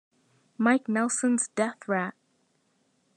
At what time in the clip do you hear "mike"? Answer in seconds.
0.57-0.89